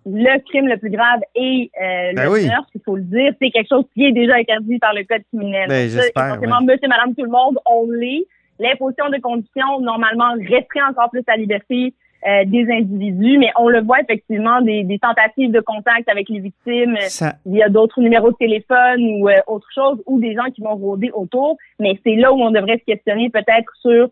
le 0.06 0.38
crime 0.48 0.66
le 0.66 0.76
plus 0.76 0.90
grave 0.90 1.20
est 1.34 1.70
euh, 1.80 2.12
Ben 2.14 2.24
le 2.24 2.30
oui. 2.30 2.46
meurtre, 2.46 2.68
il 2.74 2.80
faut 2.84 2.96
le 2.96 3.02
dire. 3.02 3.32
C'est 3.40 3.50
quelque 3.50 3.68
chose 3.68 3.84
qui 3.94 4.04
est 4.06 4.12
déjà 4.12 4.34
interdit 4.36 4.78
par 4.78 4.92
le 4.94 5.04
code 5.04 5.22
criminel. 5.32 5.68
Ben, 5.68 5.88
j'espère, 5.88 6.26
essentiellement, 6.26 6.60
monsieur, 6.62 6.88
madame, 6.88 7.14
tout 7.14 7.24
le 7.24 7.30
monde, 7.30 7.58
on 7.66 7.86
l'est. 7.90 8.26
L'imposition 8.58 9.08
de 9.08 9.18
conditions, 9.22 9.80
normalement, 9.80 10.32
restreint 10.34 10.90
encore 10.90 11.10
plus 11.10 11.22
la 11.26 11.36
liberté 11.36 11.94
euh, 12.26 12.44
des 12.46 12.70
individus, 12.70 13.38
mais 13.38 13.50
on 13.58 13.68
le 13.68 13.80
voit 13.80 14.00
effectivement 14.00 14.60
des, 14.60 14.84
des 14.84 14.98
tentatives 14.98 15.50
de 15.50 15.60
contact 15.60 16.08
avec 16.08 16.28
les 16.28 16.40
victimes 16.40 16.96
euh, 16.96 17.08
Ça, 17.08 17.34
via 17.46 17.68
d'autres 17.68 18.00
numéros 18.00 18.30
de 18.30 18.36
téléphone 18.36 19.00
ou 19.00 19.28
euh, 19.28 19.36
autre 19.46 19.68
chose, 19.74 20.02
ou 20.06 20.20
des 20.20 20.34
gens 20.34 20.50
qui 20.54 20.60
vont 20.60 20.76
rôder 20.76 21.10
autour. 21.12 21.56
Mais 21.78 21.98
c'est 22.04 22.16
là 22.16 22.32
où 22.32 22.40
on 22.40 22.50
devrait 22.50 22.78
se 22.78 22.84
questionner 22.84 23.30
peut-être 23.30 23.72
sur 23.80 24.08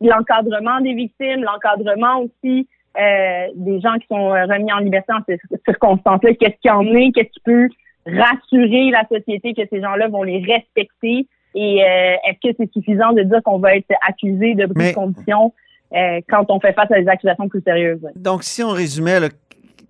l'encadrement 0.00 0.80
des 0.80 0.94
victimes, 0.94 1.44
l'encadrement 1.44 2.22
aussi 2.22 2.66
euh, 2.98 3.46
des 3.54 3.80
gens 3.80 3.94
qui 3.94 4.06
sont 4.08 4.34
euh, 4.34 4.44
remis 4.44 4.72
en 4.72 4.78
liberté 4.78 5.12
en 5.12 5.20
ces 5.26 5.38
circonstances-là. 5.64 6.34
Qu'est-ce 6.34 6.60
qu'il 6.60 6.68
y 6.68 6.70
en 6.70 6.84
est? 6.94 7.12
Qu'est-ce 7.12 7.30
qui 7.30 7.40
peut 7.44 7.68
rassurer 8.06 8.90
la 8.90 9.06
société 9.08 9.54
que 9.54 9.62
ces 9.70 9.80
gens-là 9.80 10.08
vont 10.08 10.24
les 10.24 10.44
respecter? 10.44 11.26
Et 11.54 11.82
euh, 11.82 12.14
est-ce 12.28 12.50
que 12.50 12.56
c'est 12.58 12.72
suffisant 12.72 13.12
de 13.12 13.22
dire 13.22 13.42
qu'on 13.44 13.58
va 13.58 13.76
être 13.76 13.92
accusé 14.06 14.54
de 14.54 14.66
bris 14.66 14.90
de 14.90 14.94
conditions 14.94 15.54
euh, 15.94 16.20
quand 16.28 16.46
on 16.50 16.60
fait 16.60 16.72
face 16.72 16.90
à 16.90 17.00
des 17.00 17.08
accusations 17.08 17.48
plus 17.48 17.62
sérieuses? 17.62 18.00
donc, 18.16 18.42
si 18.44 18.62
on 18.62 18.70
résumait, 18.70 19.18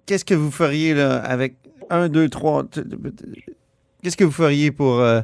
qu'est-ce 0.06 0.24
que 0.24 0.34
vous 0.34 0.50
feriez 0.50 0.94
là, 0.94 1.16
avec 1.16 1.54
un, 1.90 2.08
deux, 2.08 2.28
trois. 2.28 2.64
t- 2.64 2.82
t- 2.82 2.96
Qu'est-ce 4.02 4.16
que 4.16 4.24
vous 4.24 4.30
feriez 4.32 4.70
pour 4.72 5.00
euh, 5.00 5.20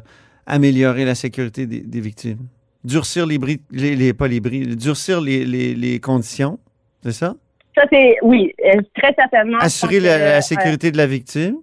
améliorer 0.46 1.04
la 1.04 1.14
sécurité 1.14 1.66
des, 1.66 1.80
des 1.80 2.00
victimes? 2.00 2.38
Durcir 2.84 3.26
les 3.26 3.38
bris, 3.38 3.60
les, 3.72 3.96
les- 3.96 4.12
pas 4.14 4.28
les 4.28 4.38
bris, 4.40 4.66
durcir 4.76 5.20
les, 5.20 5.44
les, 5.44 5.74
les 5.74 5.98
conditions, 5.98 6.58
c'est 7.02 7.12
ça? 7.12 7.34
Ça, 7.74 7.82
c'est, 7.92 8.16
oui, 8.22 8.52
euh, 8.64 8.80
très 8.94 9.14
certainement. 9.14 9.58
Assurer 9.58 10.00
la, 10.00 10.16
que, 10.18 10.22
la 10.24 10.40
sécurité 10.42 10.90
de 10.92 10.96
la 10.96 11.06
victime? 11.06 11.56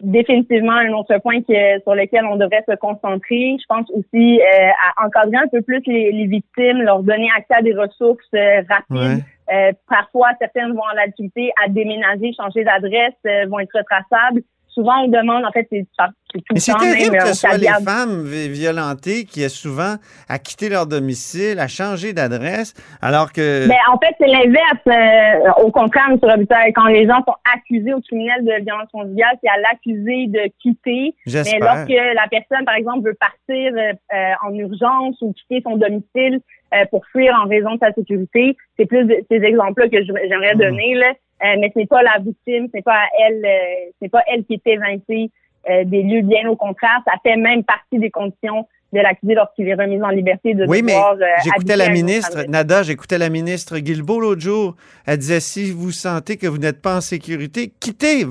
Définitivement 0.00 0.72
un 0.72 0.92
autre 0.92 1.16
point 1.18 1.40
que, 1.42 1.80
sur 1.82 1.94
lequel 1.94 2.24
on 2.24 2.36
devrait 2.36 2.64
se 2.68 2.74
concentrer. 2.76 3.56
Je 3.60 3.66
pense 3.68 3.90
aussi 3.90 4.40
euh, 4.40 4.70
à 4.98 5.06
encadrer 5.06 5.36
un 5.36 5.48
peu 5.48 5.62
plus 5.62 5.82
les, 5.86 6.12
les 6.12 6.26
victimes, 6.26 6.82
leur 6.82 7.02
donner 7.02 7.28
accès 7.36 7.54
à 7.54 7.62
des 7.62 7.74
ressources 7.74 8.24
euh, 8.34 8.62
rapides. 8.68 9.18
Ouais. 9.18 9.22
Euh, 9.52 9.72
parfois, 9.88 10.28
certaines 10.40 10.72
vont 10.72 10.82
en 10.82 10.94
l'activité 10.94 11.52
à 11.64 11.68
déménager, 11.68 12.32
changer 12.32 12.64
d'adresse, 12.64 13.14
euh, 13.26 13.46
vont 13.48 13.58
être 13.58 13.76
retraçables. 13.76 14.42
Souvent, 14.72 15.02
on 15.04 15.08
demande, 15.08 15.44
en 15.44 15.50
fait, 15.52 15.66
c'est 15.70 15.84
tout 16.32 16.38
Mais 16.50 16.54
le 16.54 16.60
c'est 16.60 16.72
temps 16.72 16.78
terrible 16.78 17.10
même, 17.12 17.22
que 17.22 17.28
ce 17.28 17.34
soit 17.34 17.56
les 17.58 17.66
femmes 17.84 18.24
vi- 18.24 18.48
violentées 18.48 19.24
qui 19.24 19.42
aient 19.42 19.48
souvent 19.48 19.94
à 20.28 20.38
quitter 20.38 20.68
leur 20.68 20.86
domicile, 20.86 21.58
à 21.58 21.66
changer 21.66 22.12
d'adresse, 22.12 22.72
alors 23.02 23.32
que. 23.32 23.66
Ben, 23.68 23.74
en 23.92 23.98
fait, 23.98 24.14
c'est 24.20 24.28
l'inverse. 24.28 24.84
Euh, 24.86 25.62
au 25.64 25.70
contraire, 25.72 26.06
M. 26.10 26.18
Robitaille, 26.22 26.72
quand 26.72 26.86
les 26.86 27.06
gens 27.06 27.22
sont 27.26 27.34
accusés 27.52 27.92
au 27.94 28.00
criminel 28.00 28.44
de 28.44 28.62
violence 28.64 28.88
conjugale, 28.92 29.36
c'est 29.42 29.50
à 29.50 29.58
l'accusé 29.58 30.26
de 30.28 30.42
quitter. 30.62 31.14
Mais 31.26 31.58
lorsque 31.60 31.88
la 31.88 32.28
personne, 32.30 32.64
par 32.64 32.76
exemple, 32.76 33.06
veut 33.08 33.14
partir 33.18 33.72
euh, 33.76 33.92
euh, 34.14 34.32
en 34.46 34.54
urgence 34.54 35.16
ou 35.22 35.32
quitter 35.32 35.62
son 35.64 35.76
domicile 35.76 36.40
euh, 36.74 36.84
pour 36.92 37.04
fuir 37.06 37.34
en 37.44 37.48
raison 37.48 37.74
de 37.74 37.80
sa 37.80 37.92
sécurité, 37.92 38.56
c'est 38.78 38.86
plus 38.86 39.04
de- 39.04 39.18
ces 39.28 39.38
exemples-là 39.42 39.88
que 39.88 40.04
j'aimerais 40.04 40.54
Mhm. 40.54 40.60
donner. 40.60 40.94
Là. 40.94 41.12
Euh, 41.42 41.56
mais 41.58 41.70
ce 41.74 41.78
n'est 41.78 41.86
pas 41.86 42.02
la 42.02 42.18
victime, 42.18 42.68
ce 42.70 42.76
n'est 42.76 42.82
pas 42.82 42.96
à 42.96 43.06
elle, 43.26 43.44
euh, 43.44 43.90
ce 43.98 44.04
n'est 44.04 44.08
pas 44.08 44.22
elle 44.26 44.44
qui 44.44 44.54
est 44.54 44.66
évincée 44.66 45.30
euh, 45.68 45.84
des 45.84 46.02
lieux. 46.02 46.22
Bien 46.22 46.48
au 46.48 46.56
contraire, 46.56 47.00
ça 47.04 47.12
fait 47.22 47.36
même 47.36 47.64
partie 47.64 47.98
des 47.98 48.10
conditions 48.10 48.66
de 48.92 48.98
l'accusé 48.98 49.34
lorsqu'il 49.34 49.68
est 49.68 49.74
remis 49.74 50.02
en 50.02 50.08
liberté 50.08 50.54
de 50.54 50.64
Oui, 50.66 50.82
mais 50.82 50.92
devoir 50.92 51.12
euh, 51.14 51.26
j'écoutais 51.44 51.76
la 51.76 51.90
ministre. 51.90 52.44
Nada, 52.48 52.82
j'écoutais 52.82 53.18
la 53.18 53.28
ministre 53.28 53.78
Guilbeault 53.78 54.20
l'autre 54.20 54.40
jour. 54.40 54.74
Elle 55.06 55.18
disait 55.18 55.40
si 55.40 55.70
vous 55.70 55.92
sentez 55.92 56.36
que 56.36 56.46
vous 56.46 56.58
n'êtes 56.58 56.82
pas 56.82 56.96
en 56.96 57.00
sécurité, 57.00 57.72
quittez, 57.78 58.26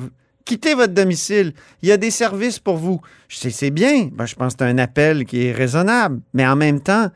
quittez 0.46 0.74
votre 0.74 0.94
domicile. 0.94 1.54
Il 1.82 1.90
y 1.90 1.92
a 1.92 1.98
des 1.98 2.12
services 2.12 2.60
pour 2.60 2.78
vous. 2.78 3.00
Je 3.28 3.38
sais, 3.38 3.52
c'est 3.52 3.72
bien. 3.72 4.10
Ben, 4.12 4.26
je 4.26 4.36
pense 4.36 4.56
que 4.56 4.66
c'est 4.66 4.70
un 4.70 4.78
appel 4.78 5.26
qui 5.26 5.48
est 5.48 5.52
raisonnable. 5.52 6.20
Mais 6.34 6.46
en 6.46 6.56
même 6.56 6.82
temps, 6.82 7.08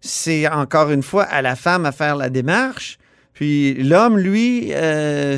c'est 0.00 0.48
encore 0.48 0.90
une 0.90 1.02
fois 1.02 1.24
à 1.24 1.40
la 1.40 1.56
femme 1.56 1.86
à 1.86 1.92
faire 1.92 2.16
la 2.16 2.28
démarche. 2.28 2.98
Puis 3.42 3.74
l'homme, 3.74 4.18
lui, 4.18 4.70
euh, 4.72 5.36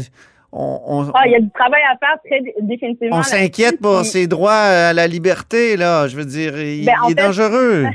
on, 0.53 0.79
on- 0.87 1.11
Ah, 1.15 1.23
il 1.25 1.33
y 1.33 1.37
a 1.37 1.41
du 1.41 1.49
travail 1.53 1.81
à 1.91 1.97
faire 1.97 2.17
très 2.23 2.39
dé- 2.43 2.55
définitivement. 2.61 3.17
on 3.17 3.23
s'inquiète 3.23 3.81
pour 3.81 4.05
ses 4.05 4.27
droits 4.27 4.53
à 4.53 4.93
la 4.93 5.07
liberté, 5.07 5.79
là. 5.79 6.07
Je 6.07 6.15
veux 6.15 6.27
dire, 6.27 6.53
il, 6.61 6.85
Ben, 6.85 6.93
il 7.09 7.13
est 7.13 7.19
fait, 7.19 7.27
dangereux. 7.27 7.87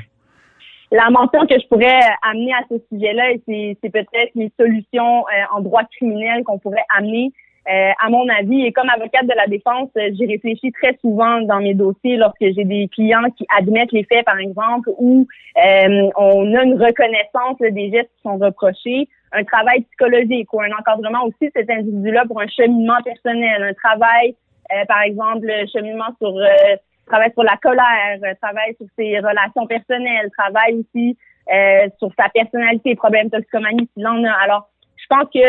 La 0.92 1.12
mention 1.12 1.46
que 1.46 1.54
je 1.62 1.68
pourrais 1.68 2.00
amener 2.24 2.52
à 2.54 2.64
ce 2.72 2.78
sujet-là, 2.92 3.34
et 3.34 3.42
c'est, 3.48 3.78
c'est 3.84 3.92
peut-être 3.92 4.32
les 4.34 4.52
solutions 4.60 5.20
euh, 5.28 5.56
en 5.56 5.62
droit 5.62 5.84
criminel 5.96 6.44
qu'on 6.44 6.58
pourrait 6.58 6.86
amener. 6.98 7.32
Euh, 7.70 7.92
à 8.00 8.10
mon 8.10 8.28
avis, 8.30 8.66
et 8.66 8.72
comme 8.72 8.90
avocate 8.90 9.28
de 9.28 9.34
la 9.36 9.46
défense, 9.46 9.90
euh, 9.96 10.10
j'ai 10.18 10.26
réfléchi 10.26 10.72
très 10.72 10.98
souvent 11.02 11.42
dans 11.42 11.60
mes 11.60 11.76
dossiers 11.76 12.18
lorsque 12.18 12.42
j'ai 12.42 12.64
des 12.64 12.88
clients 12.88 13.30
qui 13.38 13.46
admettent 13.56 13.92
les 13.92 14.06
faits, 14.06 14.26
par 14.26 14.40
exemple, 14.40 14.90
où 14.98 15.28
euh, 15.58 16.10
on 16.18 16.56
a 16.56 16.64
une 16.64 16.82
reconnaissance 16.82 17.58
des 17.60 17.92
gestes 17.92 18.10
qui 18.16 18.22
sont 18.24 18.38
reprochés, 18.38 19.08
un 19.34 19.44
travail 19.44 19.82
psychologique 19.82 20.52
ou 20.52 20.62
un 20.62 20.72
encadrement 20.72 21.26
aussi 21.26 21.46
de 21.46 21.52
cet 21.56 21.70
individu-là 21.70 22.24
pour 22.26 22.42
un 22.42 22.48
cheminement 22.48 23.02
personnel, 23.04 23.62
un 23.62 23.74
travail, 23.74 24.36
euh, 24.74 24.86
par 24.86 25.02
exemple, 25.02 25.46
le 25.46 25.68
cheminement 25.68 26.10
sur 26.18 26.36
euh, 26.36 26.76
travail 27.06 27.32
sur 27.34 27.44
la 27.44 27.58
colère, 27.58 28.20
euh, 28.24 28.34
travail 28.42 28.76
sur 28.78 28.88
ses 28.98 29.20
relations 29.20 29.68
personnelles, 29.68 30.30
travail 30.38 30.80
aussi 30.80 31.18
sur 31.98 32.12
sa 32.16 32.30
personnalité, 32.30 32.94
problème 32.94 33.32
toxicomanie 33.32 33.90
s'il 33.96 34.08
en 34.08 34.24
a. 34.24 34.32
Alors, 34.44 34.69
pense 35.10 35.28
que 35.34 35.40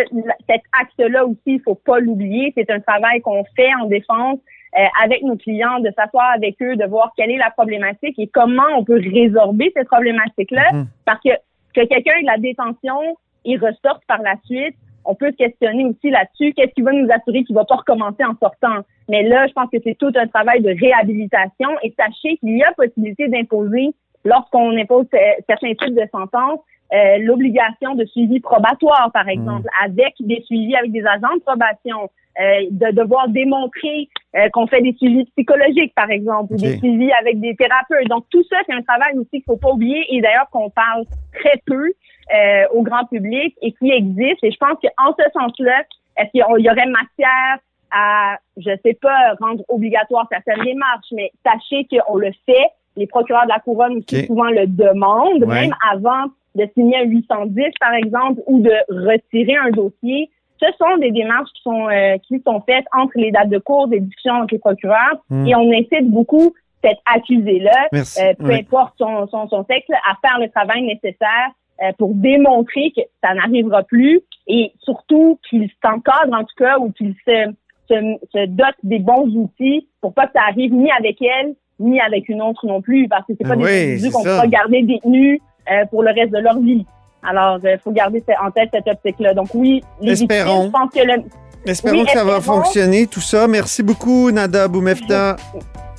cet 0.48 0.62
acte-là 0.80 1.26
aussi, 1.26 1.38
il 1.46 1.60
faut 1.62 1.74
pas 1.74 1.98
l'oublier. 1.98 2.52
C'est 2.56 2.70
un 2.70 2.80
travail 2.80 3.20
qu'on 3.20 3.44
fait 3.56 3.70
en 3.80 3.86
défense 3.86 4.38
euh, 4.78 4.84
avec 5.02 5.22
nos 5.22 5.36
clients, 5.36 5.80
de 5.80 5.90
s'asseoir 5.96 6.32
avec 6.34 6.56
eux, 6.62 6.76
de 6.76 6.86
voir 6.86 7.12
quelle 7.16 7.30
est 7.30 7.38
la 7.38 7.50
problématique 7.50 8.18
et 8.18 8.28
comment 8.28 8.66
on 8.76 8.84
peut 8.84 9.00
résorber 9.00 9.72
cette 9.76 9.88
problématique-là. 9.88 10.72
Mhm. 10.72 10.86
Parce 11.04 11.20
que 11.22 11.30
que 11.74 11.84
quelqu'un 11.86 12.12
ait 12.18 12.22
de 12.22 12.26
la 12.26 12.38
détention 12.38 13.16
et 13.44 13.56
ressorte 13.56 14.02
par 14.06 14.20
la 14.22 14.34
suite, 14.44 14.74
on 15.04 15.14
peut 15.14 15.30
se 15.30 15.36
questionner 15.36 15.84
aussi 15.84 16.10
là-dessus. 16.10 16.52
Qu'est-ce 16.54 16.74
qui 16.74 16.82
va 16.82 16.92
nous 16.92 17.08
assurer 17.10 17.44
qu'il 17.44 17.54
va 17.54 17.64
pas 17.64 17.76
recommencer 17.76 18.24
en 18.24 18.36
sortant? 18.38 18.84
Mais 19.08 19.22
là, 19.22 19.46
je 19.46 19.52
pense 19.52 19.70
que 19.70 19.78
c'est 19.82 19.96
tout 19.96 20.12
un 20.14 20.26
travail 20.26 20.60
de 20.62 20.70
réhabilitation 20.78 21.70
et 21.82 21.94
sachez 21.98 22.36
qu'il 22.36 22.58
y 22.58 22.62
a 22.62 22.72
possibilité 22.72 23.28
d'imposer, 23.28 23.90
lorsqu'on 24.24 24.76
impose 24.76 25.06
certains 25.48 25.74
types 25.74 25.94
de 25.94 26.06
sentences, 26.12 26.60
euh, 26.92 27.18
l'obligation 27.20 27.94
de 27.94 28.04
suivi 28.04 28.40
probatoire, 28.40 29.10
par 29.12 29.28
exemple, 29.28 29.68
avec 29.84 30.14
des 30.20 30.42
suivis 30.42 30.74
avec 30.74 30.90
des 30.90 31.04
agents 31.06 31.36
de 31.36 31.40
probation, 31.40 32.10
euh, 32.40 32.66
de 32.70 32.90
devoir 32.90 33.28
démontrer 33.28 34.08
euh, 34.34 34.48
qu'on 34.52 34.66
fait 34.66 34.82
des 34.82 34.94
suivis 34.94 35.24
psychologiques, 35.36 35.94
par 35.94 36.10
exemple, 36.10 36.54
ou 36.54 36.56
des 36.56 36.78
suivis 36.78 37.12
avec 37.12 37.38
des 37.38 37.54
thérapeutes. 37.54 38.08
Donc, 38.08 38.24
tout 38.30 38.42
ça, 38.50 38.56
c'est 38.66 38.74
un 38.74 38.82
travail 38.82 39.16
aussi 39.18 39.30
qu'il 39.30 39.44
faut 39.44 39.56
pas 39.56 39.70
oublier 39.70 40.04
et 40.10 40.20
d'ailleurs 40.20 40.48
qu'on 40.50 40.70
parle 40.70 41.04
très 41.32 41.62
peu. 41.64 41.92
euh, 42.32 42.64
au 42.72 42.82
grand 42.82 43.04
public 43.06 43.56
et 43.62 43.72
qui 43.72 43.90
existe. 43.90 44.42
Et 44.42 44.50
je 44.50 44.56
pense 44.58 44.78
qu'en 44.80 45.14
ce 45.18 45.24
sens-là, 45.32 45.82
est-ce 46.16 46.30
qu'il 46.30 46.40
y 46.40 46.70
aurait 46.70 46.86
matière 46.86 47.58
à, 47.90 48.38
je 48.56 48.70
sais 48.84 48.94
pas, 48.94 49.34
rendre 49.40 49.64
obligatoire 49.68 50.28
certaines 50.30 50.64
démarches, 50.64 51.08
mais 51.12 51.32
sachez 51.44 51.88
qu'on 51.90 52.16
le 52.16 52.30
fait. 52.46 52.68
Les 52.96 53.06
procureurs 53.06 53.44
de 53.44 53.48
la 53.48 53.60
couronne 53.60 53.98
aussi 53.98 54.26
souvent 54.26 54.50
le 54.50 54.66
demandent, 54.66 55.44
même 55.46 55.74
avant 55.92 56.26
de 56.54 56.66
signer 56.74 56.98
un 56.98 57.04
810 57.04 57.64
par 57.80 57.94
exemple 57.94 58.40
ou 58.46 58.60
de 58.60 58.72
retirer 58.88 59.56
un 59.56 59.70
dossier. 59.70 60.30
Ce 60.60 60.66
sont 60.78 60.98
des 60.98 61.10
démarches 61.10 61.48
qui 61.54 61.62
sont 61.62 61.88
euh, 61.88 62.18
qui 62.26 62.42
sont 62.46 62.60
faites 62.66 62.84
entre 62.92 63.12
les 63.16 63.30
dates 63.30 63.48
de 63.48 63.58
cours, 63.58 63.88
des 63.88 64.00
discussions 64.00 64.34
entre 64.34 64.52
les 64.54 64.58
procureurs, 64.58 65.16
hmm. 65.30 65.46
et 65.46 65.54
on 65.54 65.70
incite 65.72 66.10
beaucoup 66.10 66.52
cet 66.82 66.98
accusé-là, 67.04 67.88
euh, 67.92 68.34
peu 68.38 68.50
importe 68.50 68.94
son, 68.98 69.26
son, 69.28 69.48
son 69.48 69.64
sexe, 69.66 69.86
à 69.90 70.16
faire 70.26 70.38
le 70.38 70.48
travail 70.48 70.82
nécessaire 70.82 71.50
euh, 71.82 71.92
pour 71.98 72.14
démontrer 72.14 72.92
que 72.96 73.02
ça 73.22 73.34
n'arrivera 73.34 73.82
plus 73.82 74.20
et 74.46 74.72
surtout 74.80 75.38
qu'il 75.48 75.70
s'encadre 75.82 76.34
en 76.34 76.40
tout 76.40 76.56
cas 76.58 76.78
ou 76.78 76.90
qu'il 76.92 77.14
se, 77.26 77.52
se, 77.88 78.46
dote 78.46 78.76
des 78.82 78.98
bons 78.98 79.28
outils 79.34 79.88
pour 80.00 80.12
pas 80.12 80.26
que 80.26 80.32
ça 80.34 80.42
arrive 80.48 80.74
ni 80.74 80.90
avec 80.90 81.22
elle 81.22 81.54
ni 81.80 82.00
avec 82.00 82.28
une 82.28 82.42
autre 82.42 82.66
non 82.66 82.80
plus 82.80 83.08
parce 83.08 83.26
que 83.26 83.32
c'est 83.38 83.48
pas 83.48 83.56
des 83.56 83.64
individus 83.64 84.10
qu'on 84.10 84.22
peut 84.22 84.48
garder 84.48 84.82
détenus 84.82 85.40
euh, 85.70 85.84
pour 85.86 86.02
le 86.02 86.10
reste 86.12 86.32
de 86.32 86.38
leur 86.38 86.58
vie. 86.60 86.86
Alors, 87.22 87.58
il 87.62 87.78
faut 87.82 87.90
garder 87.90 88.22
en 88.42 88.50
tête 88.50 88.70
cette 88.72 88.88
optique-là. 88.88 89.34
Donc 89.34 89.48
oui, 89.54 89.82
les 90.00 90.12
Espérons. 90.12 90.66
je 90.66 90.70
pense 90.70 90.90
que 90.90 91.06
le, 91.06 91.22
Espérons 91.66 92.04
que 92.04 92.10
ça 92.12 92.24
va 92.24 92.40
fonctionner, 92.40 93.06
tout 93.06 93.20
ça. 93.20 93.46
Merci 93.46 93.82
beaucoup, 93.82 94.30
Nada 94.30 94.68
Boumefta 94.68 95.36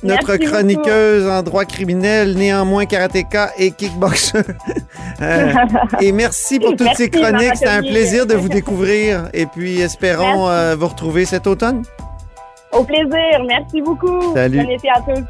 notre 0.02 0.36
chroniqueuse 0.36 1.28
en 1.28 1.42
droit 1.42 1.64
criminel, 1.64 2.34
néanmoins 2.34 2.86
karatéka 2.86 3.50
et 3.58 3.70
kickboxer. 3.70 4.40
Euh, 5.20 5.52
et 6.00 6.10
merci 6.10 6.58
pour 6.58 6.74
toutes 6.74 6.96
ces 6.96 7.08
chroniques. 7.08 7.54
C'est 7.54 7.68
un 7.68 7.82
plaisir 7.82 8.26
de 8.26 8.34
vous 8.34 8.48
découvrir. 8.48 9.28
Et 9.32 9.46
puis, 9.46 9.80
espérons 9.80 10.48
euh, 10.48 10.74
vous 10.74 10.88
retrouver 10.88 11.26
cet 11.26 11.46
automne. 11.46 11.82
Au 12.72 12.82
plaisir. 12.82 13.44
Merci 13.46 13.82
beaucoup. 13.82 14.34
Salut. 14.34 14.64
Bon 14.64 14.70
été 14.70 14.88
à 14.88 15.00
tous. 15.00 15.22